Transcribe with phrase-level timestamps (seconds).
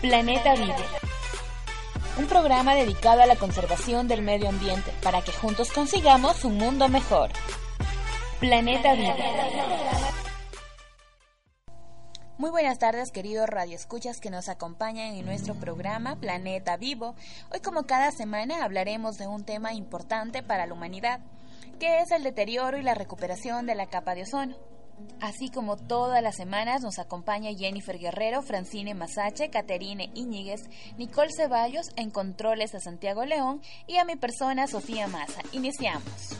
[0.00, 0.76] Planeta Vive.
[2.18, 6.88] Un programa dedicado a la conservación del medio ambiente para que juntos consigamos un mundo
[6.88, 7.30] mejor.
[8.38, 9.16] Planeta Vive.
[12.36, 17.16] Muy buenas tardes, queridos radioescuchas que nos acompañan en nuestro programa Planeta Vivo.
[17.52, 21.18] Hoy, como cada semana, hablaremos de un tema importante para la humanidad,
[21.80, 24.67] que es el deterioro y la recuperación de la capa de ozono.
[25.20, 31.90] Así como todas las semanas nos acompaña Jennifer Guerrero, Francine Masache, Caterine Iñiguez, Nicole Ceballos
[31.96, 35.42] en Controles de Santiago León y a mi persona Sofía Maza.
[35.52, 36.38] Iniciamos.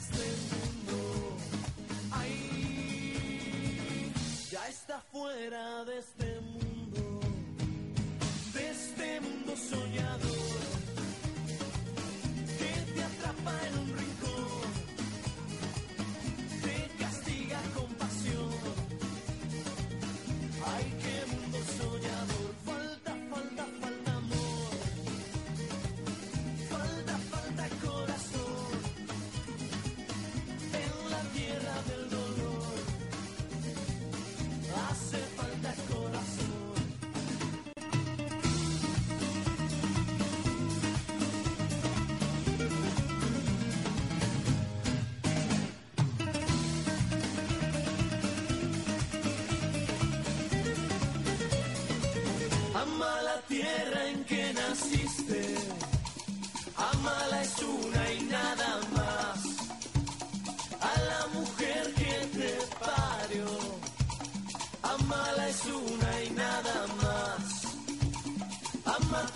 [0.00, 0.59] best thing.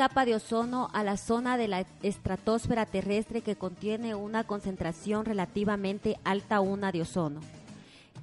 [0.00, 6.16] capa de ozono a la zona de la estratosfera terrestre que contiene una concentración relativamente
[6.24, 7.40] alta una de ozono.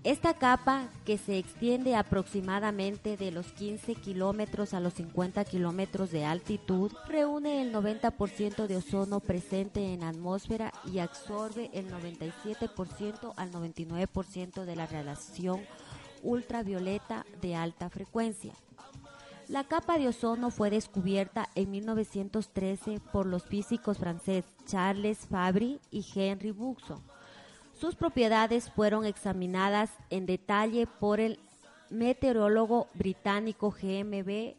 [0.04, 6.26] Esta capa, que se extiende aproximadamente de los 15 kilómetros a los 50 kilómetros de
[6.26, 13.52] altitud, reúne el 90% de ozono presente en la atmósfera y absorbe el 97% al
[13.52, 15.62] 99% de la radiación
[16.24, 18.56] ultravioleta de alta frecuencia.
[19.48, 26.06] La capa de ozono fue descubierta en 1913 por los físicos franceses Charles Fabry y
[26.14, 27.02] Henry Buxton.
[27.80, 31.40] Sus propiedades fueron examinadas en detalle por el
[31.90, 34.56] meteorólogo británico GMB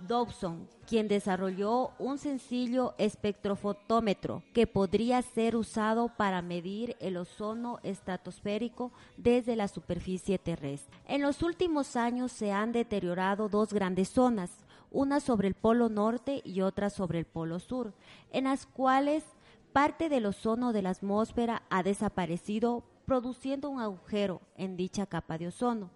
[0.00, 8.92] Dobson, quien desarrolló un sencillo espectrofotómetro que podría ser usado para medir el ozono estratosférico
[9.16, 10.96] desde la superficie terrestre.
[11.06, 14.50] En los últimos años se han deteriorado dos grandes zonas,
[14.90, 17.92] una sobre el polo norte y otra sobre el polo sur,
[18.30, 19.24] en las cuales
[19.72, 25.48] parte del ozono de la atmósfera ha desaparecido, produciendo un agujero en dicha capa de
[25.48, 25.90] ozono.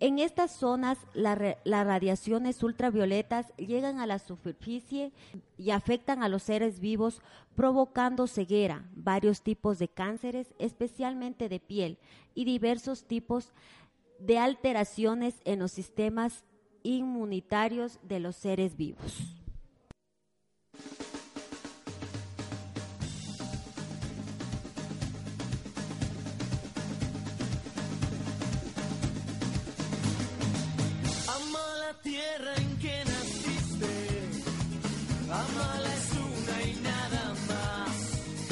[0.00, 1.38] En estas zonas las
[1.86, 5.12] radiaciones ultravioletas llegan a la superficie
[5.56, 7.22] y afectan a los seres vivos
[7.54, 11.98] provocando ceguera, varios tipos de cánceres, especialmente de piel,
[12.34, 13.52] y diversos tipos
[14.18, 16.44] de alteraciones en los sistemas
[16.82, 19.43] inmunitarios de los seres vivos.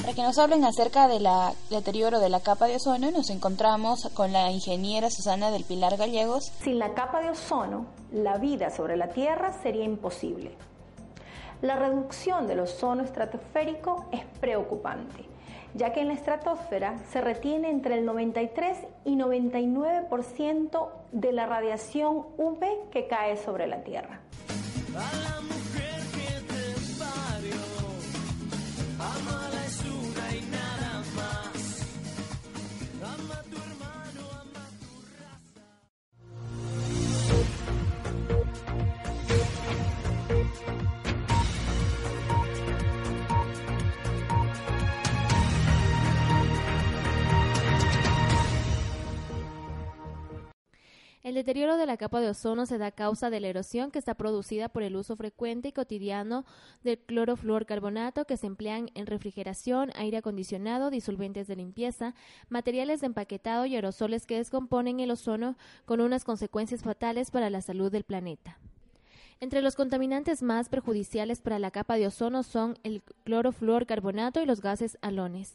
[0.03, 1.29] Para que nos hablen acerca del
[1.71, 6.51] deterioro de la capa de ozono, nos encontramos con la ingeniera Susana del Pilar Gallegos.
[6.61, 10.57] Sin la capa de ozono, la vida sobre la Tierra sería imposible.
[11.61, 15.25] La reducción del ozono estratosférico es preocupante,
[15.75, 22.27] ya que en la estratosfera se retiene entre el 93 y 99% de la radiación
[22.39, 24.21] UV que cae sobre la Tierra.
[24.89, 25.72] El
[51.43, 54.15] deterioro de la capa de ozono se da a causa de la erosión que está
[54.15, 56.45] producida por el uso frecuente y cotidiano
[56.85, 62.15] del clorofluorcarbonato que se emplean en refrigeración, aire acondicionado, disolventes de limpieza,
[62.49, 67.61] materiales de empaquetado y aerosoles que descomponen el ozono con unas consecuencias fatales para la
[67.61, 68.57] salud del planeta.
[69.41, 74.61] Entre los contaminantes más perjudiciales para la capa de ozono son el clorofluorcarbonato y los
[74.61, 75.55] gases halones.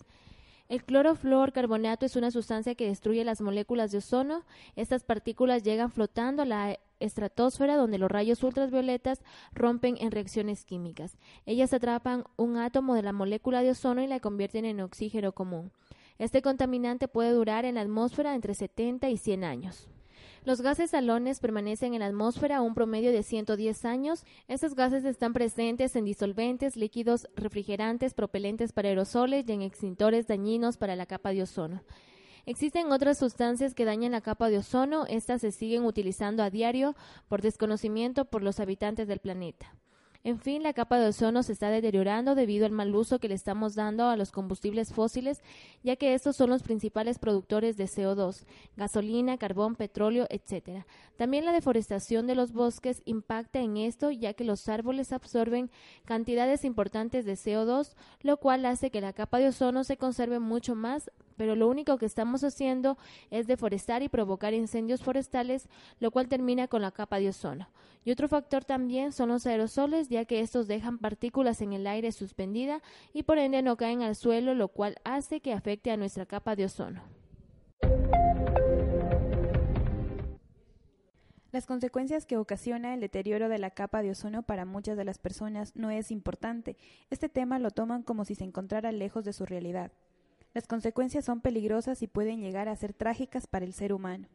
[0.69, 4.43] El clorofluorcarbonato es una sustancia que destruye las moléculas de ozono.
[4.75, 9.21] Estas partículas llegan flotando a la estratosfera donde los rayos ultravioletas
[9.53, 11.17] rompen en reacciones químicas.
[11.45, 15.71] Ellas atrapan un átomo de la molécula de ozono y la convierten en oxígeno común.
[16.19, 19.87] Este contaminante puede durar en la atmósfera entre 70 y 100 años.
[20.47, 24.23] Los gases salones permanecen en la atmósfera un promedio de 110 años.
[24.47, 30.77] Estos gases están presentes en disolventes, líquidos, refrigerantes, propelentes para aerosoles y en extintores dañinos
[30.77, 31.83] para la capa de ozono.
[32.45, 35.05] Existen otras sustancias que dañan la capa de ozono.
[35.07, 36.95] Estas se siguen utilizando a diario
[37.27, 39.75] por desconocimiento por los habitantes del planeta.
[40.27, 43.33] En fin, la capa de ozono se está deteriorando debido al mal uso que le
[43.33, 45.41] estamos dando a los combustibles fósiles,
[45.83, 48.43] ya que estos son los principales productores de CO2,
[48.75, 50.83] gasolina, carbón, petróleo, etc.
[51.15, 55.71] También la deforestación de los bosques impacta en esto, ya que los árboles absorben
[56.03, 60.75] cantidades importantes de CO2, lo cual hace que la capa de ozono se conserve mucho
[60.75, 62.97] más pero lo único que estamos haciendo
[63.29, 67.69] es deforestar y provocar incendios forestales, lo cual termina con la capa de ozono.
[68.03, 72.81] Y otro factor también son los aerosoles, que estos dejan partículas en el aire suspendida
[73.13, 76.55] y por ende no caen al suelo, lo cual hace que afecte a nuestra capa
[76.55, 77.03] de ozono.
[81.51, 85.17] Las consecuencias que ocasiona el deterioro de la capa de ozono para muchas de las
[85.17, 86.77] personas no es importante.
[87.09, 89.91] Este tema lo toman como si se encontrara lejos de su realidad.
[90.53, 94.27] Las consecuencias son peligrosas y pueden llegar a ser trágicas para el ser humano.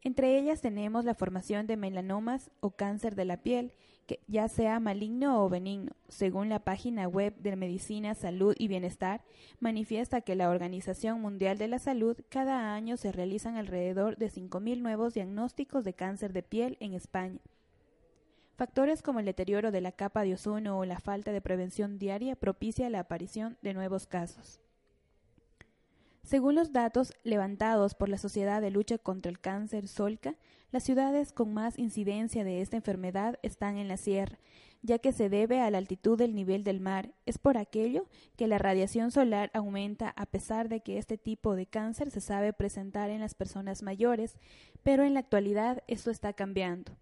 [0.00, 3.72] Entre ellas tenemos la formación de melanomas o cáncer de la piel,
[4.06, 9.22] que ya sea maligno o benigno, según la página web de Medicina, Salud y Bienestar,
[9.60, 14.80] manifiesta que la Organización Mundial de la Salud cada año se realizan alrededor de 5.000
[14.80, 17.40] nuevos diagnósticos de cáncer de piel en España.
[18.56, 22.36] Factores como el deterioro de la capa de ozono o la falta de prevención diaria
[22.36, 24.60] propicia la aparición de nuevos casos.
[26.24, 30.36] Según los datos levantados por la Sociedad de Lucha contra el Cáncer Solca,
[30.70, 34.38] las ciudades con más incidencia de esta enfermedad están en la sierra,
[34.82, 37.12] ya que se debe a la altitud del nivel del mar.
[37.26, 41.66] Es por aquello que la radiación solar aumenta a pesar de que este tipo de
[41.66, 44.38] cáncer se sabe presentar en las personas mayores,
[44.82, 46.92] pero en la actualidad esto está cambiando.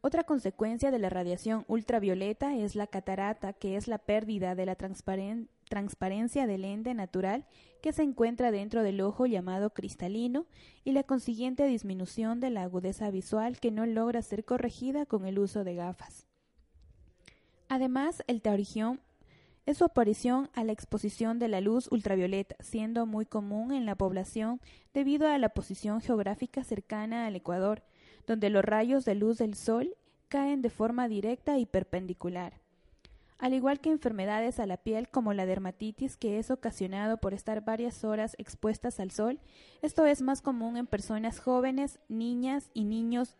[0.00, 4.74] Otra consecuencia de la radiación ultravioleta es la catarata, que es la pérdida de la
[4.74, 7.46] transparencia transparencia del lente natural
[7.80, 10.44] que se encuentra dentro del ojo llamado cristalino
[10.84, 15.38] y la consiguiente disminución de la agudeza visual que no logra ser corregida con el
[15.38, 16.26] uso de gafas.
[17.70, 19.00] Además, el taurigión
[19.64, 23.94] es su aparición a la exposición de la luz ultravioleta, siendo muy común en la
[23.94, 24.60] población
[24.92, 27.82] debido a la posición geográfica cercana al Ecuador,
[28.26, 29.96] donde los rayos de luz del sol
[30.28, 32.61] caen de forma directa y perpendicular
[33.42, 37.64] al igual que enfermedades a la piel como la dermatitis que es ocasionado por estar
[37.64, 39.40] varias horas expuestas al sol,
[39.82, 43.34] esto es más común en personas jóvenes, niñas y niños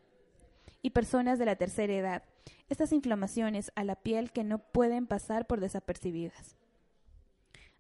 [0.83, 2.25] y personas de la tercera edad.
[2.69, 6.57] Estas inflamaciones a la piel que no pueden pasar por desapercibidas.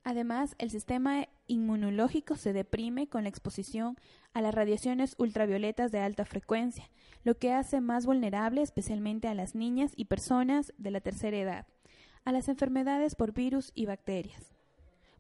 [0.05, 3.97] Además, el sistema inmunológico se deprime con la exposición
[4.33, 6.89] a las radiaciones ultravioletas de alta frecuencia,
[7.25, 11.67] lo que hace más vulnerable especialmente a las niñas y personas de la tercera edad
[12.25, 14.53] a las enfermedades por virus y bacterias.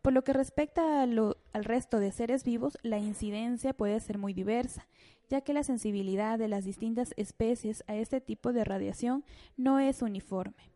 [0.02, 4.88] Por lo que respecta al resto de seres vivos, la incidencia puede ser muy diversa,
[5.28, 9.24] ya que la sensibilidad de las distintas especies a este tipo de radiación
[9.56, 10.72] no es uniforme.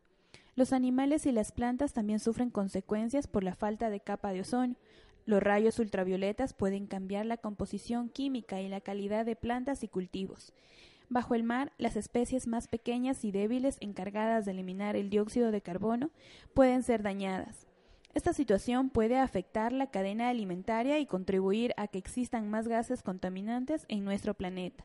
[0.55, 4.77] Los animales y las plantas también sufren consecuencias por la falta de capa de ozono.
[5.27, 10.55] Los rayos ultravioletas pueden cambiar la composición química y la calidad de plantas y cultivos.
[11.09, 15.63] Bajo el mar, las especies más pequeñas y débiles encargadas de eliminar el dióxido de
[15.63, 16.11] carbono
[16.53, 17.69] pueden ser dañadas.
[18.13, 23.85] Esta situación puede afectar la cadena alimentaria y contribuir a que existan más gases contaminantes
[23.89, 24.85] en nuestro planeta.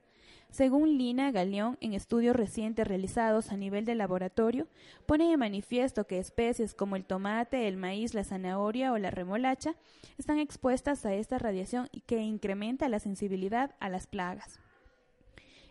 [0.52, 4.68] Según Lina Galeón, en estudios recientes realizados a nivel de laboratorio,
[5.06, 9.76] pone de manifiesto que especies como el tomate, el maíz, la zanahoria o la remolacha
[10.18, 14.60] están expuestas a esta radiación y que incrementa la sensibilidad a las plagas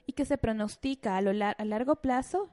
[0.06, 2.50] y que se pronostica a, lo largo plazo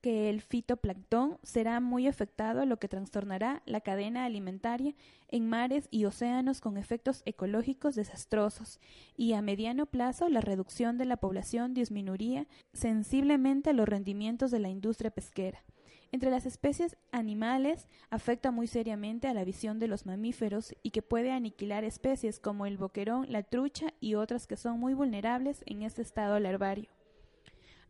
[0.00, 4.94] que el fitoplancton será muy afectado, lo que trastornará la cadena alimentaria
[5.28, 8.78] en mares y océanos con efectos ecológicos desastrosos,
[9.16, 14.68] y a mediano plazo la reducción de la población disminuiría sensiblemente los rendimientos de la
[14.68, 15.64] industria pesquera.
[16.10, 21.02] Entre las especies animales afecta muy seriamente a la visión de los mamíferos y que
[21.02, 25.82] puede aniquilar especies como el boquerón, la trucha y otras que son muy vulnerables en
[25.82, 26.88] este estado larvario.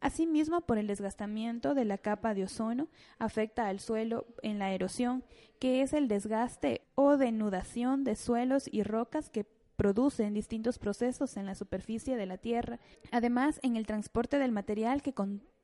[0.00, 5.24] Asimismo, por el desgastamiento de la capa de ozono, afecta al suelo en la erosión,
[5.58, 11.46] que es el desgaste o denudación de suelos y rocas que producen distintos procesos en
[11.46, 12.80] la superficie de la Tierra.
[13.12, 15.14] Además, en el transporte del material que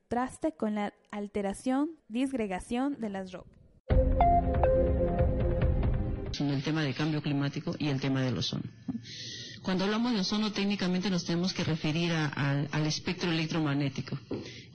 [0.07, 3.51] contraste con la alteración, disgregación de las rocas.
[6.39, 8.63] El tema de cambio climático y el tema del ozono.
[9.63, 14.19] Cuando hablamos de ozono, técnicamente nos tenemos que referir al espectro electromagnético.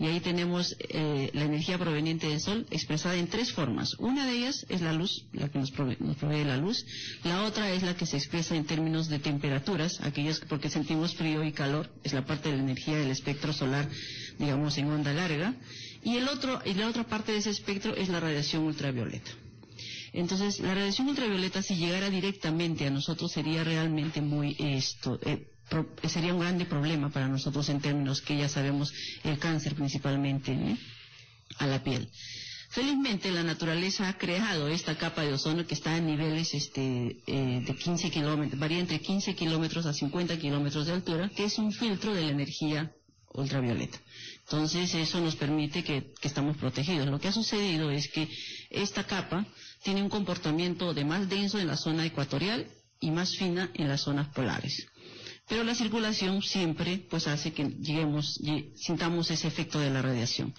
[0.01, 3.95] Y ahí tenemos eh, la energía proveniente del Sol expresada en tres formas.
[4.01, 6.85] Una de ellas es la luz, la que nos provee, la luz.
[7.23, 11.45] La otra es la que se expresa en términos de temperaturas, aquellas porque sentimos frío
[11.45, 13.89] y calor, es la parte de la energía del espectro solar,
[14.41, 15.55] digamos, en onda larga.
[16.03, 19.31] Y, el otro, y la otra parte de ese espectro es la radiación ultravioleta.
[20.13, 25.21] Entonces, la radiación ultravioleta, si llegara directamente a nosotros, sería realmente muy esto.
[25.23, 25.47] Eh,
[26.09, 28.93] sería un grande problema para nosotros en términos que ya sabemos
[29.23, 30.77] el cáncer principalmente ¿eh?
[31.59, 32.11] a la piel.
[32.71, 37.63] Felizmente la naturaleza ha creado esta capa de ozono que está a niveles este, eh,
[37.67, 41.73] de 15 kilómetros, varía entre 15 kilómetros a 50 kilómetros de altura, que es un
[41.73, 42.93] filtro de la energía
[43.35, 43.99] ultravioleta.
[44.53, 47.07] Entonces eso nos permite que, estamos protegidos.
[47.07, 48.29] Lo que ha sucedido es que
[48.69, 49.47] esta capa
[49.85, 52.67] tiene un comportamiento de más denso en la zona ecuatorial
[52.99, 54.89] y más fina en las zonas polares.
[55.49, 58.41] Pero la circulación siempre pues hace que lleguemos,
[58.75, 60.53] sintamos ese efecto de la radiación.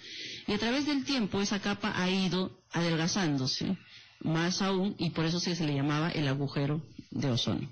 [0.46, 3.76] Y a través del tiempo esa capa ha ido adelgazándose
[4.20, 7.68] más aún y por eso se le llamaba el agujero de ozono.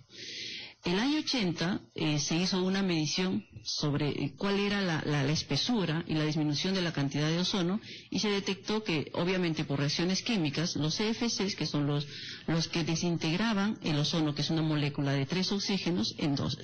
[0.82, 6.14] El año 80 eh, se hizo una medición sobre eh, cuál era la, espesura y
[6.14, 10.76] la disminución de la cantidad de ozono y se detectó que, obviamente, por reacciones químicas,
[10.76, 12.06] los CFCs, que son los,
[12.46, 16.58] los que desintegraban el ozono, que es una molécula de tres oxígenos, en dos.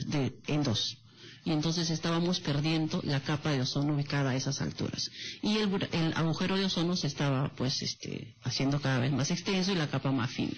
[0.47, 0.97] en dos.
[1.45, 5.11] Y entonces estábamos perdiendo la capa de ozono ubicada a esas alturas.
[5.43, 9.73] Y el, el agujero de ozono se estaba, pues, este, haciendo cada vez más extenso
[9.73, 10.57] y la capa más fina.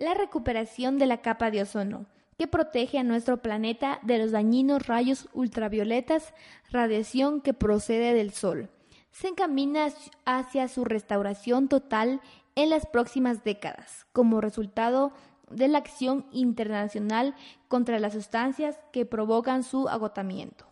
[0.00, 2.06] La recuperación de la capa de ozono,
[2.38, 6.32] que protege a nuestro planeta de los dañinos rayos ultravioletas,
[6.70, 8.70] radiación que procede del Sol.
[9.12, 9.88] Se encamina
[10.24, 12.22] hacia su restauración total
[12.54, 15.12] en las próximas décadas, como resultado
[15.50, 17.34] de la acción internacional
[17.68, 20.64] contra las sustancias que provocan su agotamiento.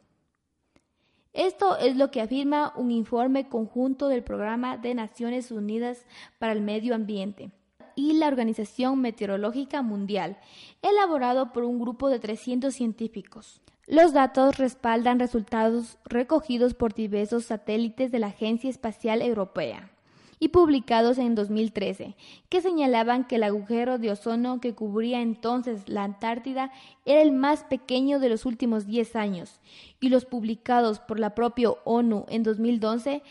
[1.35, 6.07] Esto es lo que afirma un informe conjunto del Programa de Naciones Unidas
[6.39, 7.53] para el Medio Ambiente
[7.99, 10.39] y la Organización Meteorológica Mundial,
[10.83, 13.61] elaborado por un grupo de 300 científicos.
[13.89, 19.91] Los datos respaldan resultados recogidos por diversos satélites de la Agencia Espacial Europea
[20.39, 22.15] y publicados en 2013,
[22.49, 26.71] que señalaban que el agujero de ozono que cubría entonces la Antártida
[27.05, 29.61] era el más pequeño de los últimos 10 años,
[29.99, 33.25] y los publicados por la propia ONU en 2012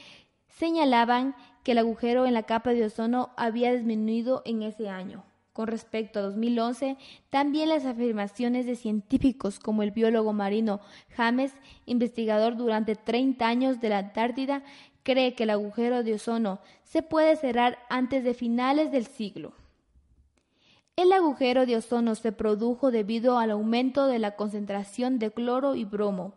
[0.50, 1.36] señalaban
[1.68, 5.26] que el agujero en la capa de ozono había disminuido en ese año.
[5.52, 6.96] Con respecto a 2011,
[7.30, 10.80] también las afirmaciones de científicos como el biólogo marino
[11.18, 11.52] James,
[11.86, 14.64] investigador durante 30 años de la Antártida,
[15.04, 19.52] cree que el agujero de ozono se puede cerrar antes de finales del siglo.
[20.96, 25.84] El agujero de ozono se produjo debido al aumento de la concentración de cloro y
[25.84, 26.34] bromo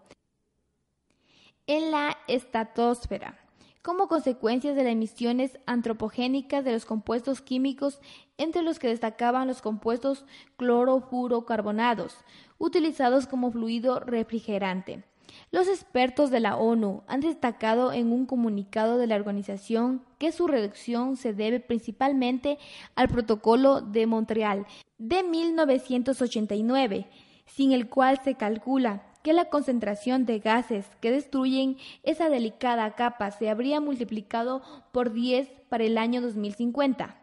[1.69, 3.40] en la estratosfera,
[3.83, 8.01] como consecuencia de las emisiones antropogénicas de los compuestos químicos,
[8.37, 10.25] entre los que destacaban los compuestos
[10.57, 12.17] clorofurocarbonados,
[12.59, 15.05] utilizados como fluido refrigerante.
[15.53, 20.47] Los expertos de la ONU han destacado en un comunicado de la organización que su
[20.47, 22.59] reducción se debe principalmente
[22.95, 24.67] al Protocolo de Montreal
[24.99, 27.09] de 1989,
[27.47, 33.31] sin el cual se calcula que la concentración de gases que destruyen esa delicada capa
[33.31, 34.63] se habría multiplicado
[34.93, 37.17] por 10 para el año 2050.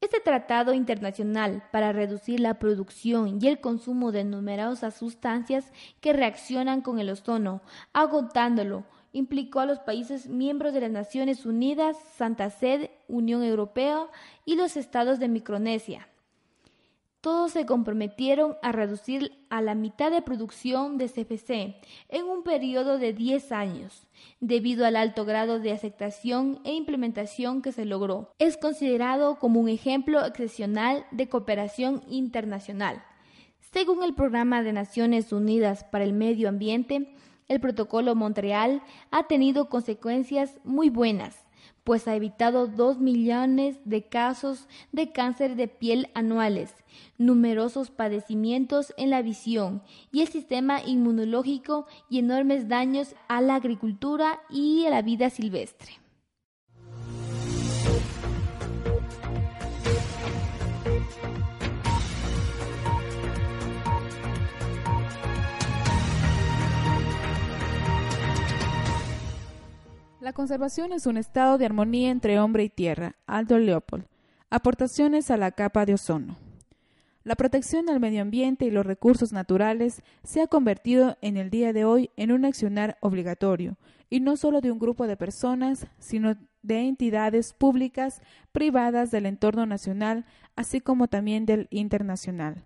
[0.00, 6.82] Este tratado internacional para reducir la producción y el consumo de numerosas sustancias que reaccionan
[6.82, 7.62] con el ozono,
[7.92, 14.06] agotándolo, implicó a los países miembros de las Naciones Unidas, Santa Sede, Unión Europea
[14.44, 16.06] y los estados de Micronesia
[17.20, 21.76] todos se comprometieron a reducir a la mitad de producción de CFC
[22.08, 24.06] en un periodo de 10 años,
[24.40, 28.32] debido al alto grado de aceptación e implementación que se logró.
[28.38, 33.02] Es considerado como un ejemplo excepcional de cooperación internacional.
[33.72, 37.14] Según el Programa de Naciones Unidas para el Medio Ambiente,
[37.48, 41.45] el Protocolo Montreal ha tenido consecuencias muy buenas
[41.86, 46.74] pues ha evitado dos millones de casos de cáncer de piel anuales,
[47.16, 54.40] numerosos padecimientos en la visión y el sistema inmunológico y enormes daños a la agricultura
[54.50, 56.05] y a la vida silvestre.
[70.26, 73.14] La conservación es un estado de armonía entre hombre y tierra.
[73.28, 74.06] Aldo Leopold.
[74.50, 76.36] Aportaciones a la capa de ozono.
[77.22, 81.72] La protección del medio ambiente y los recursos naturales se ha convertido en el día
[81.72, 83.76] de hoy en un accionar obligatorio,
[84.10, 89.64] y no solo de un grupo de personas, sino de entidades públicas, privadas del entorno
[89.64, 90.24] nacional,
[90.56, 92.64] así como también del internacional.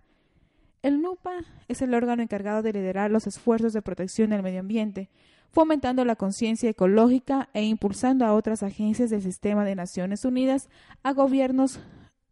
[0.83, 5.11] El NUPA es el órgano encargado de liderar los esfuerzos de protección del medio ambiente,
[5.51, 10.69] fomentando la conciencia ecológica e impulsando a otras agencias del sistema de Naciones Unidas,
[11.03, 11.81] a gobiernos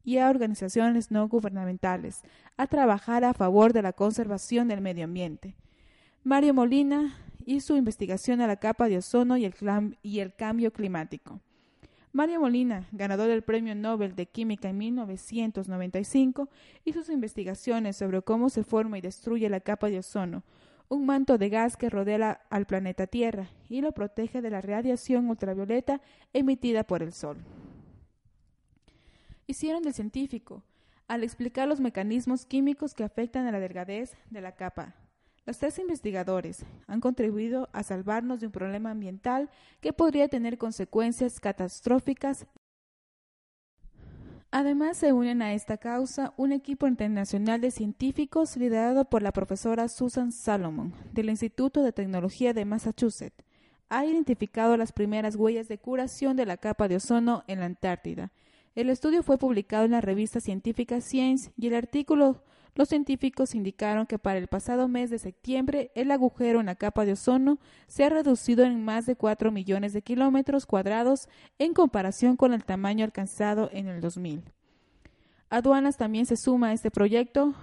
[0.04, 2.22] y a organizaciones no gubernamentales
[2.56, 5.54] a trabajar a favor de la conservación del medio ambiente.
[6.24, 7.14] Mario Molina
[7.46, 11.40] y su investigación a la capa de ozono y el, cambio climático.
[12.12, 16.48] Mario Molina, ganador del Premio Nobel de Química en 1995,
[16.84, 20.42] y sus investigaciones sobre cómo se forma y destruye la capa de ozono,
[20.88, 25.28] un manto de gas que rodea al planeta Tierra y lo protege de la radiación
[25.28, 26.00] ultravioleta
[26.32, 27.36] emitida por el Sol.
[29.46, 30.62] Hicieron del científico
[31.06, 34.94] al explicar los mecanismos químicos que afectan a la delgadez de la capa.
[35.46, 39.48] Los tres investigadores han contribuido a salvarnos de un problema ambiental
[39.80, 42.46] que podría tener consecuencias catastróficas
[44.50, 49.88] Además, se unen a esta causa un equipo internacional de científicos liderado por la profesora
[49.88, 53.44] Susan Salomon del Instituto de Tecnología de Massachusetts.
[53.90, 58.32] Ha identificado las primeras huellas de curación de la capa de ozono en la Antártida.
[58.74, 62.42] El estudio fue publicado en la revista científica Science y el artículo
[62.74, 67.04] los científicos indicaron que para el pasado mes de septiembre el agujero en la capa
[67.04, 71.28] de ozono se ha reducido en más de 4 millones de kilómetros cuadrados
[71.58, 74.42] en comparación con el tamaño alcanzado en el 2000.
[75.50, 77.54] Aduanas también se suma a este proyecto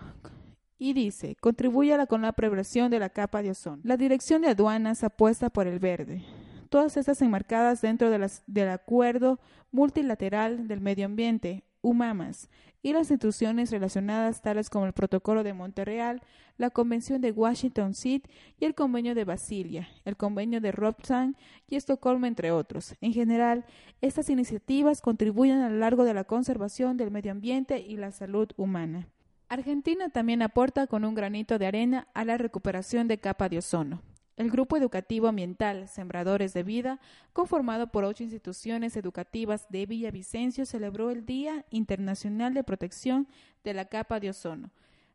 [0.78, 3.82] y dice, contribuye con la prevención de la capa de ozono.
[3.84, 6.24] La dirección de aduanas apuesta por el verde.
[6.70, 9.40] Todas estas enmarcadas dentro del Acuerdo
[9.72, 12.50] Multilateral del Medio Ambiente, UMAMAS,
[12.86, 16.22] y las instituciones relacionadas tales como el Protocolo de Montreal,
[16.60, 18.28] la Convención de Washington Seat
[18.60, 21.34] y el Convenio de Basilia, el Convenio de Rotterdam
[21.68, 22.94] y Estocolmo, entre otros.
[23.02, 23.66] En general,
[24.02, 28.50] estas iniciativas contribuyen a lo largo de la conservación del medio ambiente y la salud
[28.56, 29.08] humana.
[29.50, 34.04] Argentina también aporta con un granito de arena a la recuperación de capa de ozono.
[34.38, 37.00] El Grupo Educativo Ambiental Sembradores de Vida,
[37.32, 43.30] conformado por ocho instituciones educativas de Villavicencio, celebró el Día Internacional de Protección
[43.64, 44.72] de la Capa de Ozono.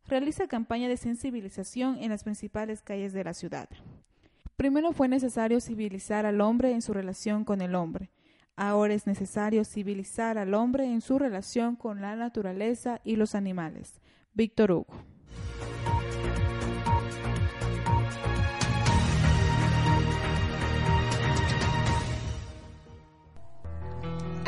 [0.07, 3.69] Realiza campaña de sensibilización en las principales calles de la ciudad.
[4.57, 8.11] Primero fue necesario civilizar al hombre en su relación con el hombre.
[8.57, 14.01] Ahora es necesario civilizar al hombre en su relación con la naturaleza y los animales.
[14.33, 15.20] Víctor Hugo.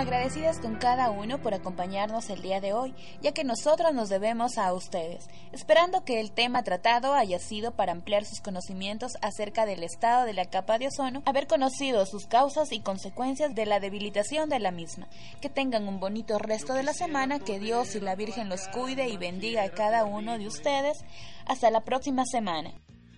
[0.03, 4.59] Agradecidas con cada uno por acompañarnos el día de hoy, ya que nosotros nos debemos
[4.59, 9.85] a ustedes, esperando que el tema tratado haya sido para ampliar sus conocimientos acerca del
[9.85, 14.49] estado de la capa de ozono, haber conocido sus causas y consecuencias de la debilitación
[14.49, 15.07] de la misma.
[15.41, 19.09] Que tengan un bonito resto de la semana, que Dios y la Virgen los cuide
[19.09, 21.05] y bendiga a cada uno de ustedes.
[21.47, 22.73] Hasta la próxima semana.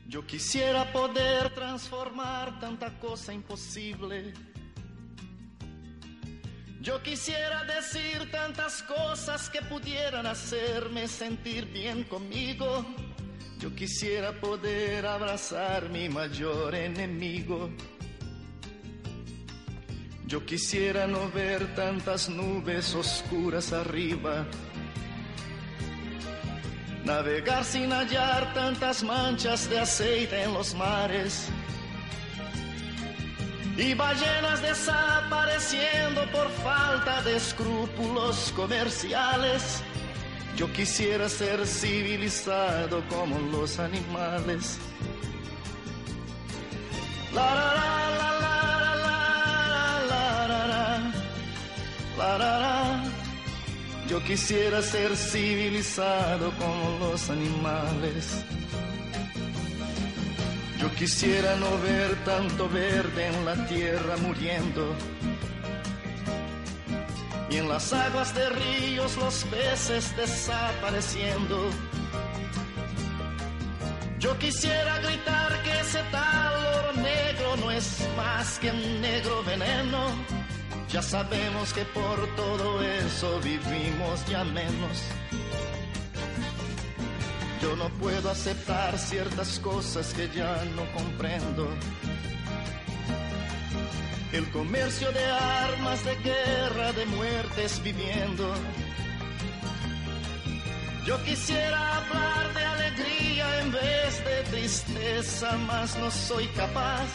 [0.07, 4.35] Yo quisiera poder transformar tanta cosa imposible
[6.85, 12.85] yo quisiera decir tantas cosas que pudieran hacerme sentir bien conmigo.
[13.59, 17.71] Yo quisiera poder abrazar mi mayor enemigo.
[20.27, 24.47] Yo quisiera no ver tantas nubes oscuras arriba.
[27.03, 31.49] Navegar sin hallar tantas manchas de aceite en los mares
[33.77, 39.83] y ballenas desapareciendo por falta de escrúpulos comerciales.
[40.57, 44.79] Yo quisiera ser civilizado como los animales.
[47.35, 49.17] La la la la la
[50.07, 51.13] la la la la.
[52.17, 53.05] La la.
[54.09, 58.45] Yo quisiera ser civilizado como los animales.
[60.99, 64.95] Quisiera no ver tanto verde en la tierra muriendo.
[67.51, 71.71] Y en las aguas de ríos los peces desapareciendo.
[74.19, 80.13] Yo quisiera gritar que ese tal oro negro no es más que un negro veneno.
[80.91, 85.03] Ya sabemos que por todo eso vivimos ya menos.
[87.65, 91.67] Yo no puedo aceptar ciertas cosas que ya no comprendo.
[94.33, 98.53] El comercio de armas, de guerra, de muertes viviendo.
[101.07, 107.09] Yo quisiera hablar de alegría en vez de tristeza, mas no soy capaz.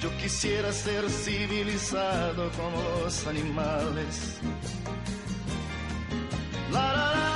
[0.00, 4.38] Yo quisiera ser civilizado como los animales.
[6.72, 7.33] La, la, la.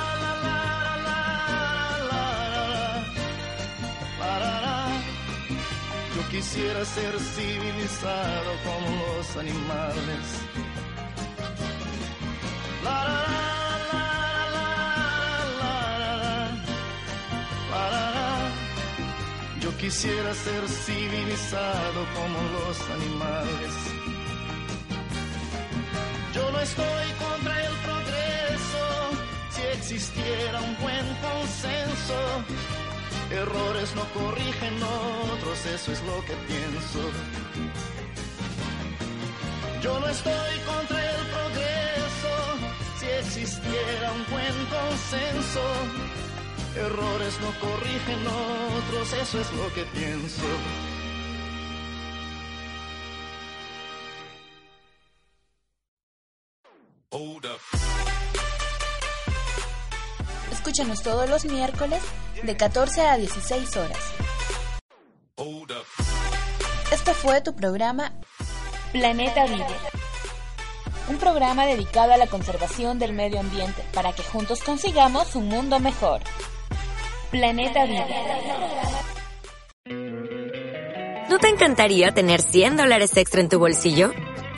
[6.29, 8.87] Quisiera ser civilizado como
[9.17, 10.25] los animales.
[12.83, 13.23] La, la,
[17.71, 18.51] la,
[19.59, 23.73] Yo quisiera ser civilizado como los animales.
[26.33, 28.85] Yo no estoy contra el progreso
[29.49, 32.19] si existiera un buen consenso
[33.31, 36.99] Errores no corrigen otros, eso es lo que pienso.
[39.83, 42.33] Yo no estoy contra el progreso,
[42.99, 45.61] si existiera un buen consenso.
[46.75, 50.88] Errores no corrigen otros, eso es lo que pienso.
[60.79, 62.01] Escúchanos todos los miércoles
[62.41, 63.97] de 14 a 16 horas.
[66.89, 68.13] Este fue tu programa
[68.93, 69.65] Planeta Vive.
[71.09, 75.81] Un programa dedicado a la conservación del medio ambiente para que juntos consigamos un mundo
[75.81, 76.21] mejor.
[77.29, 78.05] Planeta Vive.
[81.29, 84.13] ¿No te encantaría tener 100 dólares extra en tu bolsillo?